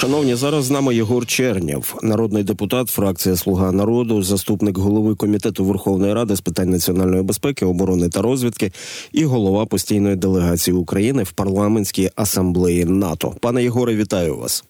Шановні, 0.00 0.34
зараз 0.34 0.64
з 0.64 0.70
нами 0.70 0.94
Єгор 0.94 1.26
Чернєв, 1.26 1.94
народний 2.02 2.42
депутат, 2.42 2.88
фракція 2.88 3.36
Слуга 3.36 3.72
народу, 3.72 4.22
заступник 4.22 4.78
голови 4.78 5.14
комітету 5.14 5.64
Верховної 5.64 6.14
Ради 6.14 6.36
з 6.36 6.40
питань 6.40 6.70
національної 6.70 7.22
безпеки, 7.22 7.66
оборони 7.66 8.08
та 8.08 8.22
розвідки 8.22 8.72
і 9.12 9.24
голова 9.24 9.66
постійної 9.66 10.16
делегації 10.16 10.76
України 10.76 11.22
в 11.22 11.32
парламентській 11.32 12.10
асамблеї 12.16 12.84
НАТО. 12.84 13.34
Пане 13.40 13.62
Єгоре, 13.62 13.96
вітаю 13.96 14.36
вас. 14.36 14.64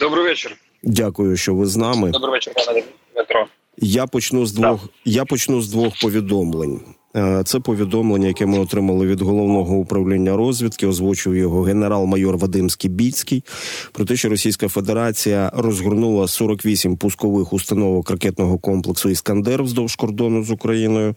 Добрий 0.00 0.24
вечір. 0.24 0.56
Дякую, 0.82 1.36
що 1.36 1.54
ви 1.54 1.66
з 1.66 1.76
нами. 1.76 2.10
Добрий 2.10 2.32
вечір, 2.32 2.52
пане 2.66 2.82
Дмитро. 3.14 3.46
Я 3.78 4.06
почну 4.06 4.46
з 4.46 4.52
двох. 4.52 4.80
Так. 4.80 4.90
Я 5.04 5.24
почну 5.24 5.60
з 5.60 5.68
двох 5.68 6.00
повідомлень. 6.02 6.80
Е, 7.16 7.42
це 7.44 7.60
повідомлення, 7.60 8.26
яке 8.26 8.46
ми 8.46 8.58
отримали 8.58 9.06
від 9.06 9.20
головного 9.20 9.76
управління 9.76 10.36
розвідки. 10.36 10.86
Озвучив 10.86 11.36
його 11.36 11.62
генерал-майор 11.62 12.36
Вадим 12.36 12.70
Скібіцький 12.70 13.44
про 13.92 14.04
те, 14.04 14.16
що 14.16 14.28
Російська 14.28 14.68
Федерація 14.68 15.52
розгорнула 15.54 16.28
48 16.28 16.96
пускових 16.96 17.52
установок 17.52 18.10
ракетного 18.10 18.58
комплексу 18.58 19.08
Іскандер 19.08 19.62
вздовж 19.62 19.96
кордону 19.96 20.44
з 20.44 20.50
Україною. 20.50 21.14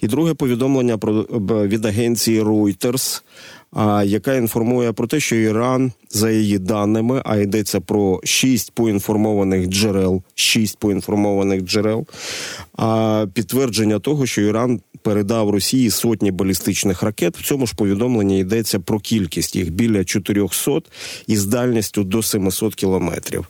І 0.00 0.08
друге 0.08 0.34
повідомлення 0.34 0.98
про 0.98 1.12
від 1.66 1.84
агенції 1.84 2.42
Reuters, 2.42 3.22
яка 4.04 4.34
інформує 4.34 4.92
про 4.92 5.06
те, 5.06 5.20
що 5.20 5.36
Іран 5.36 5.92
за 6.10 6.30
її 6.30 6.58
даними, 6.58 7.22
а 7.24 7.36
йдеться 7.36 7.80
про 7.80 8.20
шість 8.24 8.72
поінформованих 8.72 9.66
джерел, 9.66 10.22
шість 10.34 10.78
поінформованих 10.78 11.62
джерел, 11.62 12.06
підтвердження 13.32 13.98
того, 13.98 14.26
що 14.26 14.42
Іран 14.42 14.80
передав 15.02 15.50
Росії 15.50 15.90
сотні 15.90 16.30
балістичних 16.30 17.02
ракет. 17.02 17.38
В 17.38 17.44
цьому 17.44 17.66
ж 17.66 17.74
повідомленні 17.76 18.40
йдеться 18.40 18.80
про 18.80 19.00
кількість 19.00 19.56
їх 19.56 19.70
біля 19.72 20.04
400 20.04 20.80
із 21.26 21.46
дальністю 21.46 22.04
до 22.04 22.22
700 22.22 22.74
кілометрів. 22.74 23.46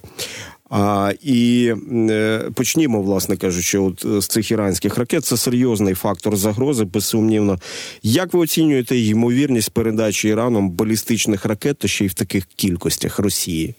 А, 0.71 1.13
І 1.21 1.73
е, 2.11 2.51
почнімо, 2.57 3.03
власне 3.03 3.37
кажучи, 3.37 3.79
от 3.79 4.05
е, 4.05 4.21
з 4.21 4.27
цих 4.27 4.51
іранських 4.51 4.99
ракет. 4.99 5.25
Це 5.25 5.37
серйозний 5.37 5.95
фактор 5.95 6.37
загрози, 6.37 6.85
безсумнівно. 6.85 7.59
Як 8.03 8.35
ви 8.35 8.41
оцінюєте 8.41 8.97
ймовірність 8.97 9.75
передачі 9.75 10.29
Іраном 10.29 10.71
балістичних 10.71 11.45
ракет 11.45 11.79
та 11.79 11.89
ще 11.89 12.05
й 12.05 12.09
в 12.09 12.15
таких 12.15 12.45
кількостях 12.45 13.19
Росії? 13.19 13.75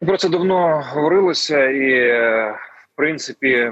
Про 0.00 0.16
це 0.16 0.28
давно 0.28 0.82
говорилося, 0.94 1.64
і 1.64 1.90
е, 1.92 2.54
в 2.92 2.96
принципі, 2.96 3.70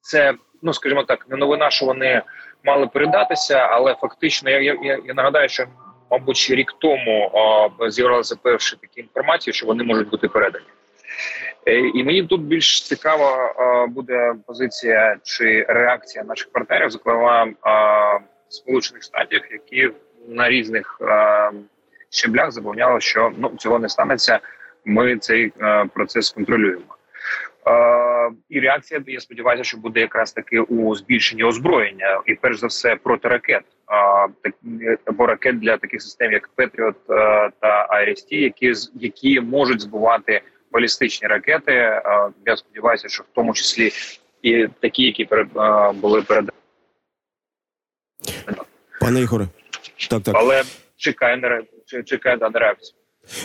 це 0.00 0.34
ну 0.62 0.72
скажімо 0.72 1.04
так, 1.04 1.26
не 1.30 1.36
новина, 1.36 1.70
що 1.70 1.86
вони 1.86 2.22
мали 2.64 2.86
передатися, 2.86 3.56
але 3.56 3.94
фактично 3.94 4.50
я 4.50 4.60
я, 4.60 4.98
я 5.06 5.14
нагадаю, 5.14 5.48
що 5.48 5.66
мабуть 6.12 6.48
рік 6.50 6.74
тому 6.78 7.30
з'явилися 7.88 8.36
перші 8.42 8.76
такі 8.76 9.00
інформації, 9.00 9.54
що 9.54 9.66
вони 9.66 9.84
можуть 9.84 10.08
бути 10.08 10.28
передані. 10.28 10.66
Е, 11.66 11.78
і 11.78 12.04
мені 12.04 12.22
тут 12.22 12.40
більш 12.40 12.82
цікава 12.82 13.54
буде 13.86 14.34
позиція 14.46 15.16
чи 15.22 15.64
реакція 15.68 16.24
наших 16.24 16.52
партнерів, 16.52 16.90
зокрема 16.90 17.48
Сполучених 18.48 19.02
Штатів, 19.02 19.40
які 19.52 19.90
на 20.28 20.48
різних 20.48 21.00
щеблях 22.10 22.52
запевняли, 22.52 23.00
що 23.00 23.32
ну 23.38 23.52
цього 23.58 23.78
не 23.78 23.88
станеться. 23.88 24.40
Ми 24.84 25.16
цей 25.16 25.52
процес 25.94 26.30
контролюємо. 26.30 26.84
І 28.48 28.60
реакція 28.60 29.02
я 29.06 29.20
сподіваюся, 29.20 29.64
що 29.64 29.78
буде 29.78 30.00
якраз 30.00 30.32
таки 30.32 30.60
у 30.60 30.94
збільшенні 30.94 31.44
озброєння, 31.44 32.20
і 32.26 32.34
перш 32.34 32.58
за 32.58 32.66
все 32.66 32.96
проти 32.96 33.28
ракет, 33.28 33.62
або 35.04 35.26
ракет 35.26 35.60
для 35.60 35.76
таких 35.76 36.02
систем, 36.02 36.32
як 36.32 36.48
Петріот 36.48 37.06
та 37.60 37.88
IRST, 37.92 38.34
які 38.34 38.72
які 38.94 39.40
можуть 39.40 39.80
збувати 39.80 40.42
балістичні 40.72 41.28
ракети. 41.28 41.72
Я 42.46 42.56
сподіваюся, 42.56 43.08
що 43.08 43.22
в 43.22 43.26
тому 43.34 43.54
числі 43.54 43.90
і 44.42 44.68
такі, 44.80 45.02
які 45.02 45.28
були 45.94 46.22
передані. 46.22 46.58
Пане 49.00 49.20
Ігоре, 49.20 49.48
так 50.10 50.22
так 50.22 50.34
але 50.38 50.62
чекає 50.96 51.36
на 51.36 51.62
чекає 52.02 52.36
на 52.36 52.48
реакцію. 52.48 53.01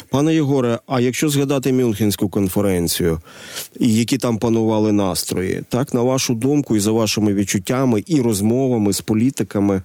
Пане 0.09 0.33
Єгоре, 0.33 0.79
а 0.87 0.99
якщо 0.99 1.29
згадати 1.29 1.73
Мюнхенську 1.73 2.29
конференцію, 2.29 3.19
які 3.79 4.17
там 4.17 4.37
панували 4.37 4.91
настрої, 4.91 5.63
так 5.69 5.93
на 5.93 6.01
вашу 6.01 6.33
думку, 6.33 6.75
і 6.75 6.79
за 6.79 6.91
вашими 6.91 7.33
відчуттями 7.33 8.03
і 8.07 8.21
розмовами 8.21 8.93
з 8.93 9.01
політиками 9.01 9.81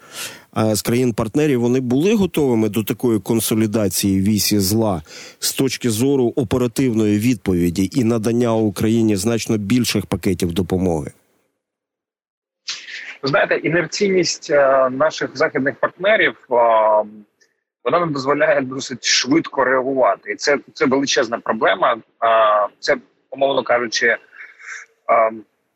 з 0.57 0.83
країн-партнерів, 0.83 1.61
вони 1.61 1.81
були 1.81 2.15
готовими 2.15 2.69
до 2.69 2.85
такої 2.85 3.21
консолідації 3.21 4.21
вісі 4.21 4.59
зла 4.59 5.03
з 5.39 5.53
точки 5.53 5.91
зору 5.91 6.33
оперативної 6.37 7.19
відповіді 7.19 7.91
і 7.93 8.05
надання 8.05 8.55
Україні 8.55 9.17
значно 9.17 9.57
більших 9.57 10.07
пакетів 10.07 10.53
допомоги? 10.53 11.11
Знаєте, 13.23 13.55
інерційність 13.55 14.51
наших 14.91 15.31
західних 15.35 15.75
партнерів 15.81 16.35
вона 17.85 18.01
нам 18.01 18.13
дозволяє 18.13 18.61
досить 18.61 19.05
швидко 19.05 19.65
реагувати, 19.65 20.33
і 20.33 20.37
це 20.37 20.59
це 20.75 20.87
величезна 20.87 21.39
проблема. 21.39 21.97
Це 22.79 22.97
умовно 23.31 23.63
кажучи, 23.63 24.17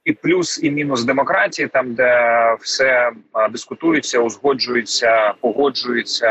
і 0.05 0.12
плюс, 0.12 0.62
і 0.62 0.71
мінус 0.71 1.05
демократії, 1.05 1.69
там 1.69 1.95
де 1.95 2.56
все 2.61 3.11
дискутується, 3.50 4.19
узгоджується, 4.19 5.34
погоджується, 5.41 6.31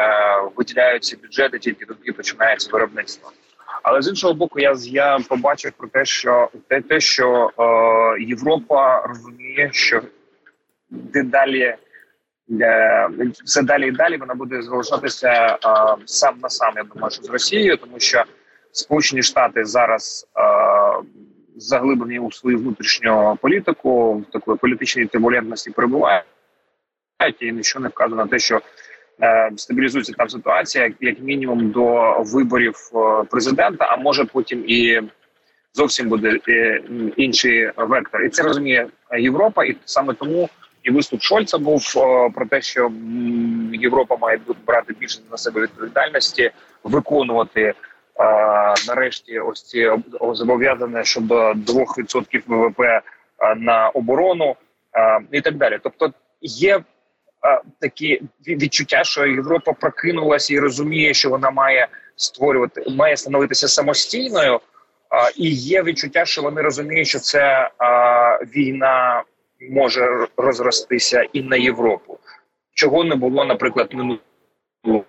виділяються 0.56 1.18
бюджети, 1.22 1.60
тільки 1.60 1.86
тоді 1.86 2.12
починається 2.12 2.70
виробництво. 2.74 3.32
Але 3.84 4.02
з 4.02 4.08
іншого 4.08 4.34
боку, 4.34 4.60
я 4.60 4.76
я 4.84 5.20
побачив 5.30 5.72
про 5.78 5.88
те, 5.88 6.06
що 6.06 6.50
те, 6.68 6.82
те 6.82 7.00
що 7.00 7.52
е, 7.60 8.24
Європа 8.24 9.02
розуміє, 9.08 9.70
що 9.72 10.02
дедалі 10.90 11.76
все 13.46 13.62
далі 13.62 13.88
і 13.88 13.92
далі 13.92 14.18
вона 14.18 14.36
буде 14.36 14.62
залишатися 14.62 15.58
а, 15.64 15.96
сам 16.06 16.36
на 16.44 16.50
сам. 16.50 16.74
Я 16.76 16.84
думаю, 16.84 17.12
що 17.12 17.24
з 17.24 17.30
Росією, 17.30 17.78
тому 17.78 18.00
що 18.00 18.24
Сполучені 18.72 19.22
Штати 19.22 19.66
зараз 19.66 20.28
а, 20.34 21.02
заглиблені 21.56 22.20
у 22.20 22.32
свою 22.32 22.58
внутрішню 22.58 23.38
політику, 23.42 24.14
в 24.14 24.32
такої 24.32 24.58
політичній 24.58 25.06
турбулентності 25.06 25.72
перебувають 25.72 26.26
і 27.40 27.52
нічого 27.52 27.84
не 27.84 27.90
вказано 27.90 28.16
на 28.16 28.28
те, 28.28 28.40
що 28.40 28.62
е, 29.22 29.52
стабілізується 29.56 30.14
там 30.14 30.30
ситуація, 30.30 30.92
як, 31.00 31.20
мінімум 31.20 31.72
до 31.72 32.18
виборів 32.22 32.76
е, 32.96 33.24
президента, 33.24 33.86
а 33.86 33.98
може 33.98 34.26
потім 34.26 34.64
і 34.68 35.02
зовсім 35.74 36.10
буде 36.10 36.40
е, 36.48 36.82
інший 37.18 37.72
вектор, 37.78 38.24
і 38.24 38.30
це 38.30 38.44
розуміє 38.44 38.88
Європа, 39.20 39.66
і 39.66 39.76
саме 39.86 40.14
тому. 40.14 40.50
І 40.86 40.92
виступ 40.92 41.22
Шольца 41.22 41.58
був 41.58 41.94
про 42.36 42.46
те, 42.50 42.62
що 42.62 42.92
Європа 43.74 44.16
має 44.16 44.40
брати 44.68 44.94
більше 45.00 45.20
на 45.32 45.38
себе 45.38 45.62
відповідальності, 45.62 46.52
виконувати 46.84 47.74
нарешті 48.88 49.40
ось 49.40 49.64
ці 49.64 49.92
зобов'язання 50.34 51.04
щодо 51.04 51.52
2% 51.52 52.42
ВВП 52.48 52.82
на 53.58 53.90
оборону 53.90 54.56
і 55.32 55.42
так 55.42 55.56
далі. 55.56 55.80
Тобто 55.84 56.14
є 56.42 56.80
такі 57.80 58.22
відчуття, 58.48 59.04
що 59.04 59.26
Європа 59.26 59.74
прокинулася 59.74 60.54
і 60.54 60.60
розуміє, 60.60 61.14
що 61.14 61.30
вона 61.30 61.52
має 61.52 61.88
створювати, 62.16 62.84
має 62.90 63.18
становитися 63.18 63.68
самостійною. 63.68 64.60
І 65.36 65.50
є 65.50 65.84
відчуття, 65.84 66.26
що 66.26 66.42
вони 66.42 66.62
розуміють, 66.62 67.08
що 67.08 67.20
це 67.20 67.70
війна 68.56 69.24
може 69.62 70.28
розростися 70.38 71.28
і 71.34 71.42
на 71.42 71.56
Європу, 71.56 72.20
чого 72.74 73.04
не 73.04 73.16
було, 73.16 73.46
наприклад, 73.46 73.94
минулого. 73.94 75.06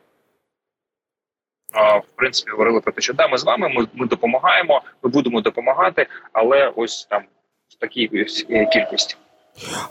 В 1.75 2.17
принципі, 2.17 2.51
говорили 2.51 2.81
про 2.81 2.93
те, 2.93 3.01
що 3.01 3.15
да, 3.15 3.29
ми 3.29 3.39
з 3.39 3.45
вами 3.45 3.69
ми, 3.69 3.87
ми 3.95 4.07
допомагаємо, 4.07 4.83
ми 5.03 5.11
будемо 5.11 5.41
допомагати, 5.41 6.07
але 6.33 6.73
ось 6.77 7.05
там 7.05 7.25
в 7.69 7.75
такій 7.75 8.09
кількості. 8.73 9.17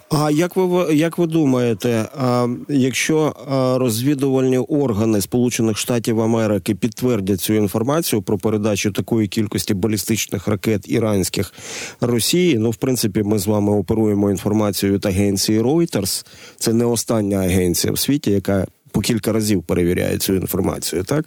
А 0.09 0.31
як 0.31 0.55
ви 0.55 0.95
як 0.95 1.17
ви 1.17 1.27
думаєте, 1.27 2.05
а, 2.17 2.47
якщо 2.69 3.35
розвідувальні 3.79 4.57
органи 4.57 5.21
Сполучених 5.21 5.77
Штатів 5.77 6.21
Америки 6.21 6.75
підтвердять 6.75 7.41
цю 7.41 7.53
інформацію 7.53 8.21
про 8.21 8.37
передачу 8.37 8.91
такої 8.91 9.27
кількості 9.27 9.73
балістичних 9.73 10.47
ракет 10.47 10.89
іранських 10.91 11.53
Росії? 12.01 12.57
Ну, 12.57 12.69
в 12.69 12.75
принципі, 12.75 13.23
ми 13.23 13.39
з 13.39 13.47
вами 13.47 13.71
оперуємо 13.71 14.31
інформацією 14.31 14.97
від 14.97 15.05
агенції 15.05 15.61
Reuters. 15.61 16.25
Це 16.57 16.73
не 16.73 16.85
остання 16.85 17.37
агенція 17.37 17.93
в 17.93 17.99
світі, 17.99 18.31
яка 18.31 18.67
по 18.95 19.01
кілька 19.01 19.33
разів 19.33 19.63
перевіряє 19.63 20.17
цю 20.17 20.33
інформацію. 20.33 21.03
Так 21.03 21.25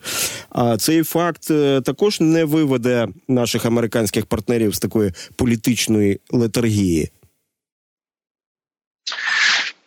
а 0.51 0.77
цей 0.77 1.03
факт 1.03 1.51
е, 1.51 1.81
також 1.81 2.21
не 2.21 2.45
виведе 2.45 3.09
наших 3.29 3.67
американських 3.67 4.27
партнерів 4.27 4.75
з 4.75 4.79
такої 4.79 5.13
політичної 5.37 6.21
летаргії. 6.31 7.11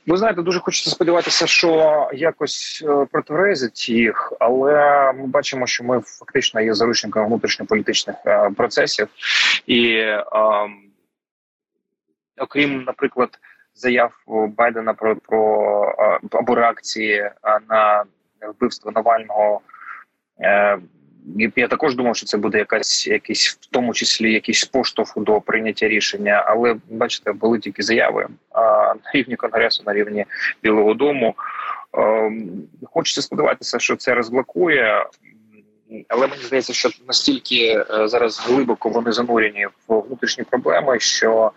Ви 0.07 0.17
знаєте, 0.17 0.41
дуже 0.41 0.59
хочеться 0.59 0.89
сподіватися, 0.89 1.47
що 1.47 2.09
якось 2.13 2.83
е, 2.87 3.05
протверезить 3.11 3.89
їх, 3.89 4.33
але 4.39 4.73
ми 5.13 5.27
бачимо, 5.27 5.67
що 5.67 5.83
ми 5.83 6.01
фактично 6.01 6.61
є 6.61 6.73
заручниками 6.73 7.27
внутрішньополітичних 7.27 8.15
е, 8.25 8.49
процесів, 8.49 9.07
і 9.67 9.93
е, 9.93 10.23
окрім, 12.37 12.83
наприклад, 12.83 13.29
заяв 13.75 14.11
Байдена 14.57 14.93
про 14.93 15.15
про 15.15 15.95
або 16.31 16.55
реакції 16.55 17.31
на 17.69 18.03
вбивство 18.41 18.91
Навального. 18.91 19.61
Я 21.55 21.67
також 21.67 21.95
думав, 21.95 22.15
що 22.15 22.25
це 22.25 22.37
буде 22.37 22.57
якась 22.57 23.07
якийсь, 23.07 23.49
в 23.61 23.65
тому 23.65 23.93
числі 23.93 24.33
якийсь 24.33 24.65
поштовх 24.65 25.13
до 25.17 25.41
прийняття 25.41 25.87
рішення, 25.87 26.43
але 26.47 26.75
бачите, 26.89 27.31
були 27.31 27.59
тільки 27.59 27.83
заяви 27.83 28.27
а, 28.51 28.61
рівні 29.13 29.35
конгресу, 29.35 29.83
на 29.85 29.93
рівні 29.93 30.25
Білого 30.63 30.93
Дому. 30.93 31.35
Ем, 31.93 32.63
хочеться 32.83 33.21
сподіватися, 33.21 33.79
що 33.79 33.95
це 33.95 34.13
розблокує, 34.13 35.05
але 36.07 36.27
мені 36.27 36.43
здається, 36.43 36.73
що 36.73 36.89
настільки 37.07 37.55
е, 37.55 38.07
зараз 38.07 38.39
глибоко 38.47 38.89
вони 38.89 39.11
занурені 39.11 39.67
в 39.87 39.99
внутрішні 39.99 40.43
проблеми, 40.43 40.99
що 40.99 41.51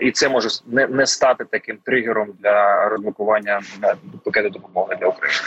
і 0.00 0.10
це 0.10 0.28
може 0.28 0.48
не 0.66 0.86
не 0.86 1.06
стати 1.06 1.44
таким 1.44 1.76
тригером 1.76 2.28
для 2.38 2.88
розблокування 2.88 3.60
пакету 4.24 4.48
допомоги 4.48 4.96
для 5.00 5.06
України. 5.06 5.38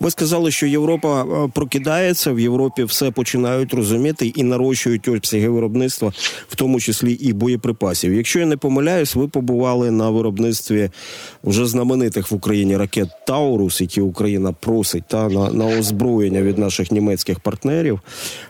Ви 0.00 0.10
сказали, 0.10 0.50
що 0.50 0.66
Європа 0.66 1.22
е, 1.22 1.50
прокидається 1.54 2.32
в 2.32 2.40
Європі, 2.40 2.84
все 2.84 3.10
починають 3.10 3.74
розуміти 3.74 4.26
і 4.26 4.42
нарощують 4.42 5.08
обсяги 5.08 5.48
виробництва, 5.48 6.12
в 6.48 6.56
тому 6.56 6.80
числі 6.80 7.12
і 7.12 7.32
боєприпасів. 7.32 8.14
Якщо 8.14 8.38
я 8.38 8.46
не 8.46 8.56
помиляюсь, 8.56 9.14
ви 9.14 9.28
побували 9.28 9.90
на 9.90 10.10
виробництві 10.10 10.90
вже 11.44 11.66
знаменитих 11.66 12.30
в 12.30 12.34
Україні 12.34 12.76
ракет 12.76 13.08
Таурус, 13.26 13.80
які 13.80 14.00
Україна 14.00 14.52
просить 14.52 15.04
та 15.08 15.28
на, 15.28 15.50
на 15.50 15.66
озброєння 15.66 16.42
від 16.42 16.58
наших 16.58 16.92
німецьких 16.92 17.40
партнерів. 17.40 18.00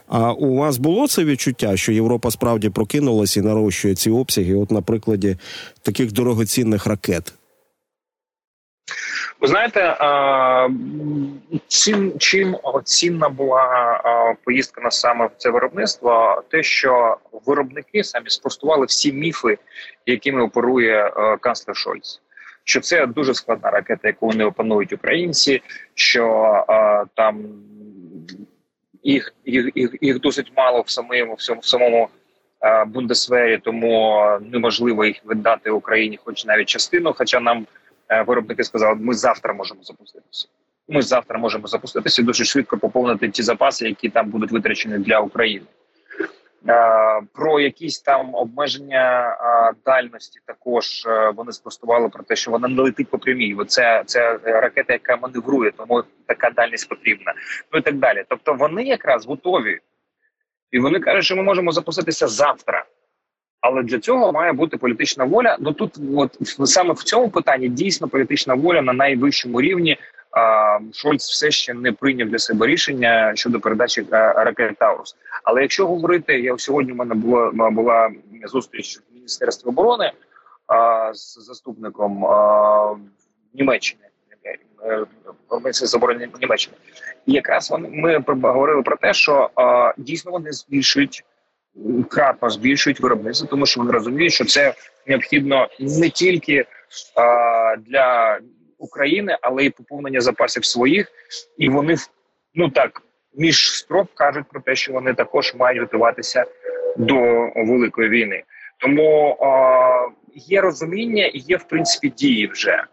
А 0.09 0.33
у 0.33 0.55
вас 0.55 0.79
було 0.79 1.09
це 1.09 1.25
відчуття, 1.25 1.77
що 1.77 1.93
Європа 1.93 2.31
справді 2.31 2.69
прокинулася 2.69 3.41
і 3.41 3.43
нарощує 3.43 3.95
ці 3.95 4.11
обсяги? 4.11 4.55
От, 4.55 4.71
на 4.71 4.83
прикладі 4.83 5.37
таких 5.83 6.13
дорогоцінних 6.13 6.87
ракет? 6.87 7.33
Ви 9.41 9.49
знаєте, 9.49 9.97
чим 11.69 12.19
чим 12.19 12.57
цінна 12.85 13.29
була 13.29 14.37
поїздка 14.45 14.81
на 14.81 14.91
саме 14.91 15.27
в 15.27 15.31
це 15.37 15.51
виробництво, 15.51 16.43
те, 16.51 16.63
що 16.63 17.17
виробники 17.47 18.05
самі 18.05 18.31
спростували 18.31 18.87
всі 18.87 19.13
міфи, 19.13 19.59
якими 20.07 20.43
оперує 20.43 21.13
канцлер 21.41 21.77
Шольц. 21.77 22.21
Що 22.65 22.81
це 22.81 23.07
дуже 23.07 23.35
складна 23.35 23.71
ракета, 23.71 24.09
яку 24.09 24.27
вони 24.27 24.45
опанують 24.45 24.93
українці, 24.93 25.63
що 25.95 26.65
там 27.15 27.45
їх 29.03 29.35
їх, 29.45 29.71
їх, 29.75 29.95
їх 30.01 30.21
досить 30.21 30.53
мало 30.57 30.81
в 30.81 30.91
самому 30.91 31.35
в 31.35 31.43
самому, 31.43 31.61
в 31.61 31.67
самому 31.67 32.09
а, 32.61 32.85
Бундесвері, 32.85 33.59
тому 33.59 34.25
неможливо 34.41 35.05
їх 35.05 35.17
віддати 35.31 35.71
Україні, 35.71 36.19
хоч 36.25 36.45
навіть 36.45 36.69
частину. 36.69 37.15
Хоча 37.17 37.41
нам 37.41 37.67
виробники 38.27 38.65
сказали, 38.65 38.95
ми 39.01 39.15
завтра 39.15 39.55
можемо 39.55 39.83
запуститися. 39.83 40.49
Ми 40.89 41.03
завтра 41.03 41.39
можемо 41.39 41.67
запуститися 41.67 42.23
дуже 42.23 42.45
швидко 42.45 42.79
поповнити 42.79 43.29
ті 43.29 43.43
запаси, 43.43 43.89
які 43.89 44.09
там 44.09 44.31
будуть 44.31 44.53
витрачені 44.53 44.99
для 44.99 45.21
України. 45.21 45.67
Про 47.33 47.61
якісь 47.61 48.01
там 48.01 48.35
обмеження 48.35 49.37
дальності 49.87 50.41
також 50.47 51.07
е, 51.07 51.33
вони 51.37 51.53
спростували 51.53 52.09
про 52.09 52.25
те, 52.25 52.37
що 52.37 52.51
вона 52.51 52.69
не 52.69 52.83
летить 52.83 53.11
по 53.11 53.19
прямій. 53.19 53.57
Це 53.67 54.03
це 54.07 54.39
ракета, 54.45 54.93
яка 54.93 55.17
маневрує, 55.17 55.71
тому 55.71 56.03
така 56.27 56.51
дальність 56.51 56.89
потрібна. 56.89 57.35
Ну 57.73 57.79
і 57.79 57.83
так 57.83 57.95
далі. 57.95 58.25
Тобто 58.29 58.55
вони 58.55 58.85
якраз 58.85 59.27
готові, 59.27 59.79
і 60.71 60.79
вони 60.79 61.01
кажуть, 61.01 61.25
що 61.25 61.37
ми 61.37 61.43
можемо 61.43 61.73
запуститися 61.73 62.27
завтра. 62.27 62.85
Але 63.61 63.83
для 63.83 63.99
цього 63.99 64.33
має 64.33 64.53
бути 64.53 64.77
політична 64.77 65.25
воля. 65.25 65.57
Ну 65.61 65.73
тут, 65.73 65.95
от 66.17 66.39
саме 66.65 66.93
в 66.93 67.03
цьому 67.03 67.31
питанні 67.31 67.69
дійсно 67.69 68.09
політична 68.09 68.55
воля 68.55 68.83
на 68.83 68.93
найвищому 68.93 69.61
рівні. 69.61 69.99
Шольц 70.93 71.31
все 71.31 71.51
ще 71.51 71.75
не 71.75 71.93
прийняв 71.93 72.29
для 72.29 72.39
себе 72.39 72.67
рішення 72.67 73.33
щодо 73.35 73.61
передачі 73.61 74.07
ракет 74.11 74.77
Таурус. 74.79 75.17
Але 75.45 75.63
якщо 75.63 75.87
говорити, 75.87 76.41
я 76.41 76.59
сьогодні 76.59 76.93
у 76.93 76.97
мене 76.97 77.15
була 77.15 77.71
була 77.71 78.11
зустріч 78.45 78.99
в 78.99 79.15
міністерстві 79.15 79.69
оборони 79.69 80.13
а, 80.67 81.11
з 81.15 81.47
заступником 81.47 82.25
а, 82.25 82.97
Німеччини 83.55 84.03
з 85.73 85.95
оборони 85.95 86.29
Німеччини. 86.41 86.77
І 87.27 87.33
якраз 87.33 87.71
вони 87.71 87.89
ми 87.93 88.25
говорили 88.29 88.83
про 88.83 88.97
те, 88.97 89.15
що 89.15 89.51
а, 89.55 89.93
дійсно 89.97 90.33
вони 90.33 90.53
збільшують 90.53 91.25
кратно 92.11 92.51
збільшують 92.51 93.01
виробництво, 93.01 93.49
тому 93.49 93.67
що 93.67 93.81
вони 93.81 93.93
розуміють, 93.93 94.33
що 94.33 94.45
це 94.45 94.75
необхідно 95.07 95.69
не 95.81 96.11
тільки 96.11 96.65
а, 97.17 97.77
для 97.77 98.39
України, 98.79 99.39
але 99.43 99.65
й 99.65 99.71
поповнення 99.71 100.21
запасів 100.21 100.65
своїх, 100.65 101.13
і 101.59 101.69
вони 101.69 101.97
ну 102.55 102.71
так 102.71 103.03
між 103.35 103.71
строк 103.71 104.09
кажуть 104.15 104.45
про 104.49 104.61
те, 104.61 104.75
що 104.75 104.93
вони 104.93 105.15
також 105.15 105.55
мають 105.55 105.81
готуватися 105.81 106.45
до 106.97 107.15
великої 107.57 108.09
війни. 108.09 108.43
Тому 108.81 109.37
а, 109.41 110.09
є 110.35 110.61
розуміння 110.61 111.27
і 111.27 111.39
є 111.39 111.57
в 111.57 111.65
принципі 111.65 112.09
дії 112.09 112.47
вже, 112.47 112.85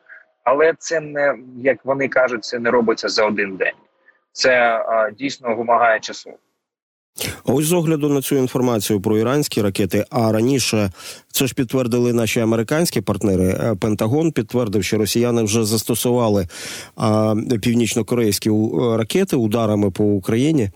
але 0.44 0.74
це 0.80 1.00
не 1.00 1.36
як 1.58 1.86
вони 1.86 2.08
кажуть, 2.08 2.44
це 2.44 2.60
не 2.60 2.72
робиться 2.72 3.10
за 3.10 3.26
один 3.26 3.56
день. 3.56 3.76
Це 4.32 4.52
а, 4.60 5.12
дійсно 5.12 5.56
вимагає 5.56 6.00
часу. 6.00 6.34
Ось 7.44 7.66
з 7.66 7.74
огляду 7.74 8.10
на 8.10 8.22
цю 8.22 8.36
інформацію 8.36 9.02
про 9.02 9.18
іранські 9.18 9.62
ракети, 9.62 10.06
а 10.10 10.32
раніше 10.32 10.92
це 11.32 11.48
ж 11.48 11.54
підтвердили 11.54 12.14
наші 12.14 12.40
американські 12.40 13.02
партнери. 13.02 13.48
Е, 13.48 13.76
Пентагон 13.80 14.32
підтвердив, 14.32 14.84
що 14.84 14.98
росіяни 14.98 15.44
вже 15.44 15.66
застосували 15.66 16.48
північно-корейські 17.62 18.52
ракети 18.98 19.36
ударами 19.36 19.92
по 19.92 20.04
Україні. 20.04 20.70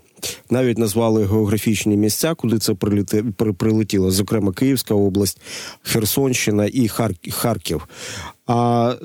Навіть 0.50 0.78
назвали 0.78 1.26
географічні 1.26 1.98
місця, 1.98 2.36
куди 2.36 2.60
це 2.60 2.74
приліти, 2.74 3.24
прилетіло, 3.58 4.12
зокрема 4.12 4.54
Київська 4.54 4.94
область, 4.94 5.42
Херсонщина 5.82 6.66
і 6.66 6.88
Харків. 7.32 7.88
А 8.52 8.96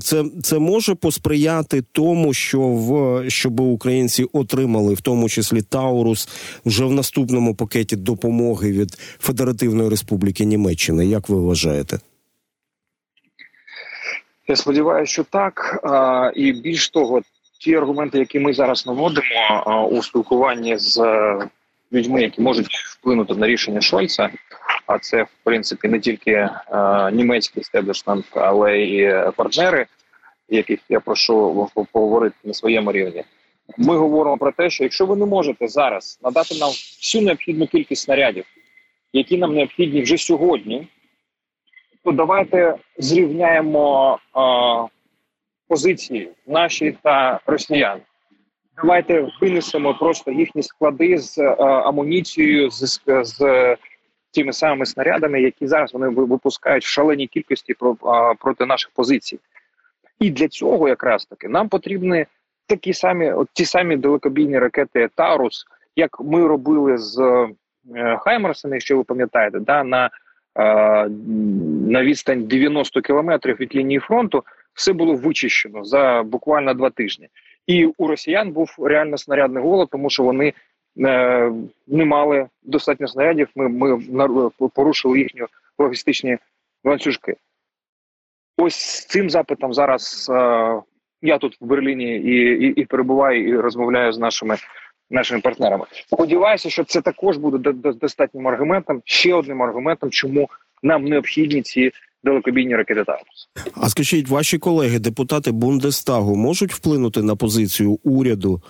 це 0.00 0.24
це 0.42 0.58
може 0.58 0.94
посприяти 0.94 1.82
тому, 1.92 2.34
що 2.34 2.60
в 2.60 3.24
щоб 3.30 3.60
українці 3.60 4.26
отримали 4.32 4.94
в 4.94 5.00
тому 5.00 5.28
числі 5.28 5.62
Таурус 5.62 6.28
вже 6.64 6.84
в 6.84 6.92
наступному 6.92 7.54
пакеті 7.54 7.96
допомоги 7.96 8.72
від 8.72 8.94
Федеративної 9.20 9.88
Республіки 9.88 10.44
Німеччини. 10.44 11.06
Як 11.06 11.28
ви 11.28 11.36
вважаєте? 11.36 11.98
Я 14.48 14.56
сподіваюся, 14.56 15.12
що 15.12 15.24
так. 15.24 15.80
А, 15.82 16.30
І 16.34 16.52
більш 16.52 16.88
того, 16.88 17.20
ті 17.60 17.74
аргументи, 17.74 18.18
які 18.18 18.38
ми 18.40 18.52
зараз 18.52 18.86
наводимо 18.86 19.62
а, 19.66 19.82
у 19.82 20.02
спілкуванні 20.02 20.78
з 20.78 20.98
людьми, 21.92 22.22
які 22.22 22.42
можуть 22.42 22.74
вплинути 22.74 23.34
на 23.34 23.46
рішення 23.46 23.80
Шольца, 23.80 24.30
а 24.86 24.98
це 24.98 25.22
в 25.22 25.30
принципі 25.44 25.88
не 25.88 26.00
тільки 26.00 26.30
е, 26.30 26.50
німецький 27.12 27.64
стеблішмент, 27.64 28.24
але 28.30 28.78
й 28.78 29.22
партнери, 29.36 29.86
яких 30.48 30.80
я 30.88 31.00
прошу 31.00 31.68
поговорити 31.92 32.36
на 32.44 32.54
своєму 32.54 32.92
рівні. 32.92 33.24
Ми 33.78 33.96
говоримо 33.96 34.38
про 34.38 34.52
те, 34.52 34.70
що 34.70 34.84
якщо 34.84 35.06
ви 35.06 35.16
не 35.16 35.26
можете 35.26 35.68
зараз 35.68 36.18
надати 36.22 36.54
нам 36.54 36.68
всю 36.68 37.24
необхідну 37.24 37.66
кількість 37.66 38.02
снарядів, 38.02 38.44
які 39.12 39.38
нам 39.38 39.54
необхідні 39.54 40.02
вже 40.02 40.16
сьогодні, 40.16 40.88
то 42.04 42.12
давайте 42.12 42.76
зрівняємо 42.98 44.18
е, 44.36 44.40
позиції 45.68 46.28
наші 46.46 46.96
та 47.02 47.40
росіян. 47.46 48.00
Давайте 48.76 49.28
винесемо 49.40 49.94
просто 49.94 50.30
їхні 50.30 50.62
склади 50.62 51.18
з 51.18 51.38
е, 51.38 51.54
амуніцією, 51.64 52.70
з, 52.70 53.00
з 53.22 53.76
тими 54.34 54.52
самими 54.52 54.86
снарядами, 54.86 55.42
які 55.42 55.66
зараз 55.66 55.94
вони 55.94 56.08
випускають 56.08 56.84
в 56.84 56.88
шаленій 56.88 57.26
кількості 57.26 57.74
проти 58.38 58.66
наших 58.66 58.90
позицій. 58.94 59.38
І 60.18 60.30
для 60.30 60.48
цього 60.48 60.88
якраз 60.88 61.24
таки 61.24 61.48
нам 61.48 61.68
потрібні 61.68 62.26
такі 62.66 62.92
самі, 62.92 63.32
от 63.32 63.48
ті 63.52 63.64
самі 63.64 63.96
далекобійні 63.96 64.58
ракети 64.58 65.08
Тарус, 65.14 65.64
як 65.96 66.20
ми 66.20 66.46
робили 66.46 66.98
з 66.98 67.18
е, 67.96 68.16
Хаймерсами, 68.16 68.76
якщо 68.76 68.96
ви 68.96 69.04
пам'ятаєте, 69.04 69.58
да, 69.60 69.84
на 69.84 70.10
е, 70.58 71.08
на 71.88 72.02
відстань 72.02 72.44
90 72.44 73.00
кілометрів 73.00 73.56
від 73.60 73.74
лінії 73.74 74.00
фронту, 74.00 74.44
все 74.74 74.92
було 74.92 75.14
вичищено 75.14 75.84
за 75.84 76.22
буквально 76.22 76.74
два 76.74 76.90
тижні. 76.90 77.28
І 77.66 77.86
у 77.86 78.06
росіян 78.06 78.52
був 78.52 78.76
реально 78.78 79.18
снарядний 79.18 79.62
голод, 79.62 79.88
тому 79.90 80.10
що 80.10 80.22
вони 80.22 80.52
Е, 80.98 81.52
не 81.86 82.04
мали 82.04 82.48
достатньо 82.62 83.08
снарядів. 83.08 83.48
Ми 83.54 83.68
ми 83.68 84.50
порушили 84.74 85.18
їхні 85.18 85.42
логістичні 85.78 86.38
ланцюжки. 86.84 87.36
ось 88.56 89.06
цим 89.06 89.30
запитом 89.30 89.74
зараз 89.74 90.30
е, 90.34 90.82
я 91.22 91.38
тут 91.38 91.60
в 91.60 91.64
Берліні 91.64 92.16
і, 92.16 92.66
і, 92.66 92.66
і 92.66 92.84
перебуваю 92.84 93.48
і 93.48 93.56
розмовляю 93.56 94.12
з 94.12 94.18
нашими 94.18 94.56
нашими 95.10 95.40
партнерами. 95.40 95.84
Сподіваюся, 95.90 96.70
що 96.70 96.84
це 96.84 97.00
також 97.00 97.36
буде 97.36 97.72
достатнім 97.72 98.48
аргументом, 98.48 99.02
ще 99.04 99.34
одним 99.34 99.62
аргументом, 99.62 100.10
чому 100.10 100.48
нам 100.82 101.04
необхідні 101.04 101.62
ці 101.62 101.92
далекобійні 102.24 102.76
ракети 102.76 103.04
Таурус. 103.04 103.48
А 103.74 103.88
скажіть, 103.88 104.28
ваші 104.28 104.58
колеги, 104.58 104.98
депутати 104.98 105.52
Бундестагу, 105.52 106.36
можуть 106.36 106.72
вплинути 106.72 107.22
на 107.22 107.36
позицію 107.36 107.98
уряду, 108.04 108.62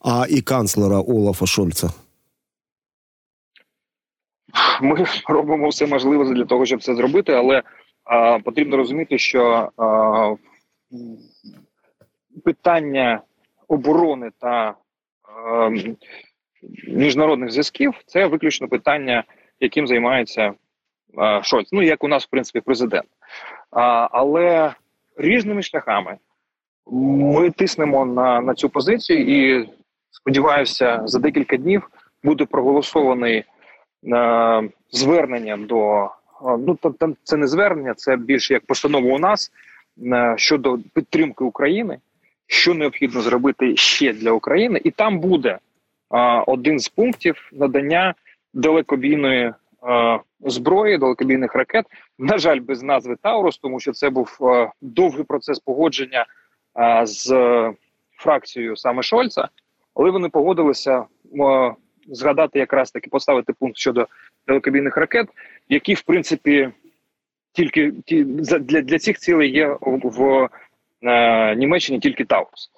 а 0.00 0.26
і 0.28 0.40
канцлера 0.40 1.00
Олафа 1.00 1.46
Шольца? 1.46 1.90
Ми 4.82 5.06
робимо 5.28 5.68
все 5.68 5.86
можливе 5.86 6.34
для 6.34 6.44
того, 6.44 6.66
щоб 6.66 6.82
це 6.82 6.94
зробити, 6.94 7.32
але 7.32 7.62
а, 8.04 8.38
потрібно 8.38 8.76
розуміти, 8.76 9.18
що 9.18 9.70
а, 9.76 10.34
питання 12.44 13.20
оборони 13.68 14.30
та 14.38 14.74
а, 15.22 15.70
міжнародних 16.88 17.50
зв'язків 17.50 17.94
це 18.06 18.26
виключно 18.26 18.68
питання, 18.68 19.24
яким 19.60 19.86
займається 19.86 20.52
Шольц. 21.42 21.68
Ну 21.72 21.82
як 21.82 22.04
у 22.04 22.08
нас 22.08 22.24
в 22.24 22.30
принципі 22.30 22.60
президент. 22.60 23.06
Але 24.10 24.74
різними 25.16 25.62
шляхами 25.62 26.16
ми 26.86 27.50
тиснемо 27.50 28.06
на, 28.06 28.40
на 28.40 28.54
цю 28.54 28.68
позицію, 28.68 29.18
і 29.20 29.68
сподіваюся, 30.10 31.00
за 31.04 31.18
декілька 31.18 31.56
днів 31.56 31.90
буде 32.22 32.44
проголосований. 32.44 33.44
Е, 34.06 34.68
звернення 34.90 35.56
до 35.56 36.10
ну 36.58 36.78
там 36.98 37.16
це 37.22 37.36
не 37.36 37.46
звернення, 37.46 37.94
це 37.94 38.16
більше 38.16 38.54
як 38.54 38.66
постанова 38.66 39.14
у 39.14 39.18
нас 39.18 39.52
е, 40.02 40.34
щодо 40.36 40.78
підтримки 40.94 41.44
України, 41.44 41.98
що 42.46 42.74
необхідно 42.74 43.20
зробити 43.20 43.76
ще 43.76 44.12
для 44.12 44.30
України, 44.30 44.80
і 44.84 44.90
там 44.90 45.18
буде 45.18 45.48
е, 45.48 45.58
один 46.46 46.78
з 46.78 46.88
пунктів 46.88 47.50
надання 47.52 48.14
далекобійної 48.54 49.52
зброї, 50.42 50.98
далекобійних 50.98 51.54
ракет. 51.54 51.86
На 52.18 52.38
жаль, 52.38 52.60
без 52.60 52.82
назви 52.82 53.16
Таурус, 53.22 53.58
тому 53.58 53.80
що 53.80 53.92
це 53.92 54.10
був 54.10 54.38
довгий 54.80 55.24
процес 55.24 55.58
погодження 55.58 56.26
з 57.02 57.28
фракцією 58.16 58.76
саме 58.76 59.02
Шольца, 59.02 59.48
але 59.94 60.10
вони 60.10 60.28
погодилися 60.28 61.04
згадати 62.08 62.58
якраз 62.58 62.90
таки 62.90 63.10
поставити 63.10 63.52
пункт 63.52 63.76
щодо 63.76 64.06
далекобійних 64.46 64.96
ракет, 64.96 65.28
які 65.68 65.94
в 65.94 66.02
принципі 66.02 66.70
тільки 67.52 67.92
ті 67.92 68.24
для 68.24 68.58
для 68.58 68.98
цих 68.98 69.18
цілей 69.18 69.50
є 69.50 69.76
в, 69.80 70.48
е, 71.02 71.56
Німеччині 71.56 72.00
тільки 72.00 72.24
Таурус. 72.24 72.70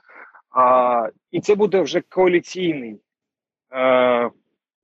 А, 0.50 1.08
І 1.30 1.40
це 1.40 1.54
буде 1.54 1.80
вже 1.80 2.00
коаліційний 2.00 3.00
е, 3.72 4.30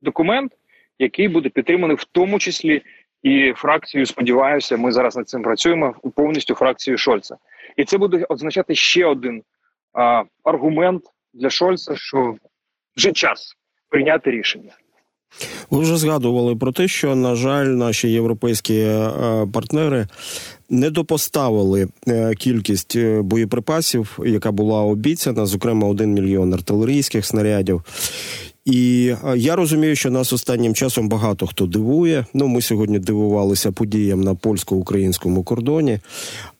документ, 0.02 0.52
який 1.00 1.28
буде 1.28 1.48
підтриманий 1.48 1.96
в 1.96 2.04
тому 2.04 2.38
числі 2.38 2.82
і 3.22 3.52
фракцією. 3.56 4.06
Сподіваюся, 4.06 4.76
ми 4.76 4.92
зараз 4.92 5.16
над 5.16 5.28
цим 5.28 5.42
працюємо 5.42 5.94
повністю 6.14 6.54
фракцією 6.54 6.98
Шольца. 6.98 7.36
І 7.76 7.84
це 7.84 7.98
буде 7.98 8.26
означати 8.28 8.74
ще 8.74 9.06
один 9.06 9.36
е, 9.38 9.42
аргумент 10.44 11.02
для 11.34 11.50
Шольца, 11.50 11.96
що 11.96 12.36
вже 12.96 13.12
час 13.12 13.56
прийняти 13.88 14.30
рішення. 14.30 14.72
Ви 15.70 15.80
вже 15.80 15.96
згадували 15.96 16.56
про 16.56 16.72
те, 16.72 16.88
що 16.88 17.14
на 17.14 17.34
жаль, 17.34 17.66
наші 17.66 18.08
європейські 18.08 18.78
е, 18.78 19.10
партнери 19.52 20.06
не 20.70 20.90
допоставили 20.90 21.88
е, 22.08 22.34
кількість 22.34 22.96
е, 22.96 23.22
боєприпасів, 23.22 24.18
яка 24.26 24.50
була 24.52 24.82
обіцяна, 24.82 25.46
зокрема, 25.46 25.88
один 25.88 26.12
мільйон 26.12 26.54
артилерійських 26.54 27.26
снарядів. 27.26 27.82
І 28.70 29.14
я 29.36 29.56
розумію, 29.56 29.96
що 29.96 30.10
нас 30.10 30.32
останнім 30.32 30.74
часом 30.74 31.08
багато 31.08 31.46
хто 31.46 31.66
дивує. 31.66 32.26
Ну, 32.34 32.48
ми 32.48 32.62
сьогодні 32.62 32.98
дивувалися 32.98 33.72
подіям 33.72 34.20
на 34.20 34.34
польсько-українському 34.34 35.42
кордоні, 35.42 35.98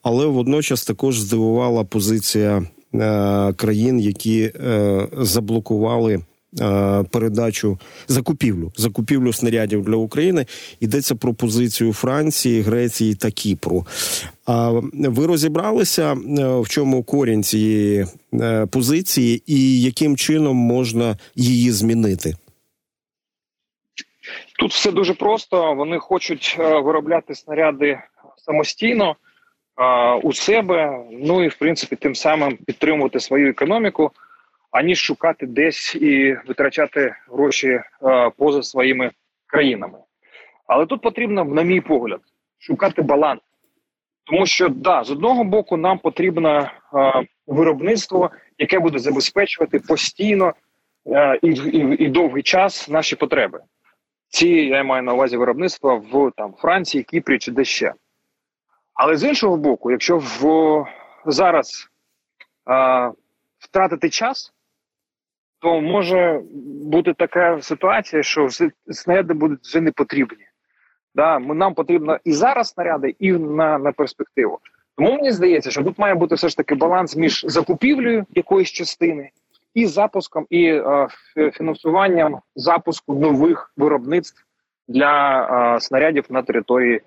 але 0.02 0.26
водночас 0.26 0.84
також 0.84 1.20
здивувала 1.20 1.84
позиція 1.84 2.62
е, 2.94 3.52
країн, 3.52 4.00
які 4.00 4.40
е, 4.42 5.08
заблокували 5.18 6.14
Е, 6.14 6.29
передачу 7.10 7.78
закупівлю 8.08 8.72
закупівлю 8.76 9.32
снарядів 9.32 9.84
для 9.84 9.96
України. 9.96 10.46
Йдеться 10.80 11.14
про 11.14 11.34
позицію 11.34 11.92
Франції, 11.92 12.62
Греції 12.62 13.14
та 13.14 13.30
Кіпру. 13.30 13.86
А 14.46 14.70
ви 14.94 15.26
розібралися 15.26 16.12
е, 16.12 16.16
в 16.60 16.68
чому 16.68 17.02
корінь 17.02 17.42
цієї 17.42 18.06
е, 18.34 18.66
позиції 18.66 19.42
і 19.46 19.82
яким 19.82 20.16
чином 20.16 20.56
можна 20.56 21.16
її 21.34 21.70
змінити? 21.70 22.34
Тут 24.58 24.72
все 24.72 24.92
дуже 24.92 25.14
просто. 25.14 25.74
Вони 25.74 25.98
хочуть 25.98 26.56
виробляти 26.58 27.34
снаряди 27.34 27.98
самостійно 28.36 29.16
у 30.22 30.32
себе. 30.32 31.04
Ну 31.12 31.44
і 31.44 31.48
в 31.48 31.54
принципі 31.54 31.96
тим 31.96 32.14
самим 32.14 32.56
підтримувати 32.56 33.20
свою 33.20 33.50
економіку 33.50 34.10
аніж 34.70 34.98
шукати 34.98 35.46
десь 35.46 35.94
і 35.94 36.36
витрачати 36.46 37.14
гроші 37.28 37.68
е, 37.68 37.82
поза 38.36 38.62
своїми 38.62 39.10
країнами. 39.46 39.98
Але 40.66 40.86
тут 40.86 41.02
потрібно, 41.02 41.44
на 41.44 41.62
мій 41.62 41.80
погляд, 41.80 42.20
шукати 42.58 43.02
баланс. 43.02 43.40
Тому 44.24 44.46
що 44.46 44.68
да, 44.68 45.04
з 45.04 45.10
одного 45.10 45.44
боку 45.44 45.76
нам 45.76 45.98
потрібно 45.98 46.50
е, 46.60 46.70
виробництво, 47.46 48.30
яке 48.58 48.78
буде 48.78 48.98
забезпечувати 48.98 49.80
постійно 49.80 50.54
е, 51.06 51.38
і, 51.42 51.48
і 51.48 52.04
і, 52.04 52.08
довгий 52.08 52.42
час 52.42 52.88
наші 52.88 53.16
потреби. 53.16 53.60
Ці 54.28 54.48
я 54.48 54.82
маю 54.84 55.02
на 55.02 55.12
увазі 55.12 55.36
виробництва 55.36 55.94
в 55.94 56.32
там 56.36 56.54
Франції, 56.58 57.04
Кіпрі 57.04 57.38
чи 57.38 57.52
де 57.52 57.64
ще. 57.64 57.92
Але 58.94 59.16
з 59.16 59.24
іншого 59.24 59.56
боку, 59.56 59.90
якщо 59.90 60.18
в 60.18 60.84
зараз 61.26 61.88
е, 62.70 63.12
втратити 63.58 64.10
час, 64.10 64.52
то 65.60 65.80
може 65.80 66.40
бути 66.84 67.14
така 67.14 67.62
ситуація, 67.62 68.22
що 68.22 68.48
снаряди 68.90 69.34
будуть 69.34 69.60
вже 69.62 69.80
не 69.80 69.92
потрібні. 69.92 70.44
Да? 71.14 71.38
Нам 71.38 71.74
потрібно 71.74 72.18
і 72.24 72.32
зараз 72.32 72.68
снаряди, 72.68 73.14
і 73.18 73.32
на, 73.32 73.78
на 73.78 73.92
перспективу. 73.92 74.58
Тому 74.96 75.12
мені 75.12 75.32
здається, 75.32 75.70
що 75.70 75.82
тут 75.82 75.98
має 75.98 76.14
бути 76.14 76.34
все 76.34 76.48
ж 76.48 76.56
таки 76.56 76.74
баланс 76.74 77.16
між 77.16 77.44
закупівлею 77.48 78.26
якоїсь 78.30 78.70
частини 78.70 79.30
і 79.74 79.86
запуском, 79.86 80.46
і 80.50 80.64
е, 80.66 81.08
фінансуванням 81.52 82.38
запуску 82.54 83.14
нових 83.14 83.72
виробництв 83.76 84.44
для 84.88 85.42
е, 85.76 85.80
снарядів 85.80 86.24
на 86.30 86.42
території 86.42 87.00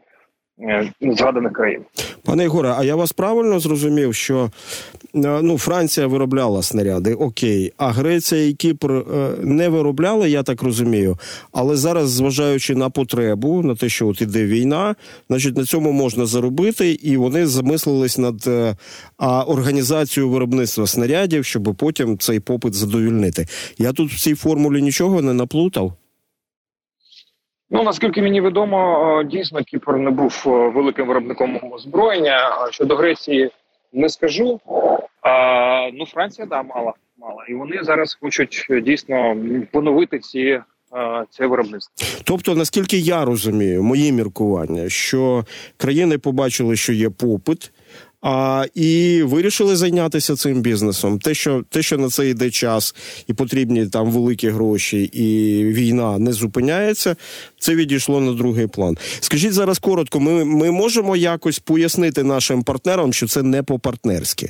згаданих 1.01 1.53
країн. 1.53 1.81
Пане 2.23 2.43
Ігоре, 2.43 2.73
а 2.77 2.83
я 2.83 2.95
вас 2.95 3.11
правильно 3.11 3.59
зрозумів, 3.59 4.15
що 4.15 4.51
е, 5.15 5.39
ну 5.41 5.57
Франція 5.57 6.07
виробляла 6.07 6.63
снаряди, 6.63 7.13
окей, 7.13 7.73
а 7.77 7.91
Греція 7.91 8.47
і 8.47 8.53
Кіпр 8.53 8.91
е, 8.91 9.03
не 9.41 9.69
виробляли, 9.69 10.29
я 10.29 10.43
так 10.43 10.63
розумію. 10.63 11.17
Але 11.51 11.75
зараз, 11.75 12.09
зважаючи 12.09 12.75
на 12.75 12.89
потребу, 12.89 13.63
на 13.63 13.75
те, 13.75 13.89
що 13.89 14.07
от 14.07 14.21
іде 14.21 14.45
війна, 14.45 14.95
значить 15.29 15.57
на 15.57 15.65
цьому 15.65 15.91
можна 15.91 16.25
заробити, 16.25 16.91
і 16.91 17.17
вони 17.17 17.47
замислились 17.47 18.17
над 18.17 18.49
а, 19.17 19.43
організацією 19.43 20.31
виробництва 20.31 20.87
снарядів, 20.87 21.45
щоб 21.45 21.75
потім 21.77 22.17
цей 22.17 22.39
попит 22.39 22.73
задовільнити. 22.73 23.47
Я 23.77 23.91
тут 23.91 24.11
в 24.11 24.19
цій 24.19 24.35
формулі 24.35 24.81
нічого 24.81 25.21
не 25.21 25.33
наплутав. 25.33 25.93
Ну 27.73 27.83
наскільки 27.83 28.21
мені 28.21 28.41
відомо, 28.41 29.19
е, 29.21 29.23
дійсно 29.23 29.63
Кіпр 29.63 29.93
не 29.93 30.11
був 30.11 30.43
е, 30.45 30.49
великим 30.49 31.07
виробником 31.07 31.59
озброєння. 31.71 32.67
Щодо 32.71 32.95
Греції 32.95 33.51
не 33.93 34.09
скажу. 34.09 34.59
А, 35.21 35.89
Ну 35.93 36.05
Франція 36.05 36.47
да 36.47 36.63
мала 36.63 36.93
мала, 37.17 37.45
і 37.49 37.53
вони 37.53 37.83
зараз 37.83 38.17
хочуть 38.21 38.67
е, 38.69 38.81
дійсно 38.81 39.37
поновити 39.71 40.19
ці. 40.19 40.59
Це 41.29 41.47
виробництво, 41.47 42.07
тобто, 42.23 42.55
наскільки 42.55 42.97
я 42.97 43.25
розумію, 43.25 43.83
мої 43.83 44.11
міркування, 44.11 44.89
що 44.89 45.45
країни 45.77 46.17
побачили, 46.17 46.75
що 46.75 46.93
є 46.93 47.09
попит, 47.09 47.71
а, 48.23 48.65
І 48.75 49.21
вирішили 49.23 49.75
зайнятися 49.75 50.35
цим 50.35 50.61
бізнесом. 50.61 51.19
Те, 51.19 51.33
що 51.33 51.63
те, 51.69 51.81
що 51.81 51.97
на 51.97 52.09
це 52.09 52.29
йде 52.29 52.51
час, 52.51 52.95
і 53.27 53.33
потрібні 53.33 53.87
там 53.87 54.11
великі 54.11 54.49
гроші, 54.49 55.03
і 55.03 55.63
війна 55.65 56.17
не 56.19 56.33
зупиняється, 56.33 57.15
це 57.59 57.75
відійшло 57.75 58.21
на 58.21 58.33
другий 58.33 58.67
план. 58.67 58.97
Скажіть 59.19 59.53
зараз 59.53 59.79
коротко, 59.79 60.19
ми, 60.19 60.45
ми 60.45 60.71
можемо 60.71 61.15
якось 61.15 61.59
пояснити 61.59 62.23
нашим 62.23 62.63
партнерам, 62.63 63.13
що 63.13 63.27
це 63.27 63.43
не 63.43 63.63
по-партнерськи. 63.63 64.49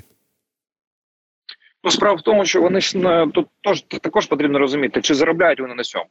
Ну, 1.83 1.91
справа 1.91 2.15
в 2.15 2.21
тому, 2.21 2.45
що 2.45 2.61
вони 2.61 2.81
ж 2.81 2.97
тут 3.33 3.47
тож 3.61 3.81
також 3.81 4.25
потрібно 4.27 4.59
розуміти, 4.59 5.01
чи 5.01 5.15
заробляють 5.15 5.59
вони 5.59 5.75
на 5.75 5.83
цьому. 5.83 6.05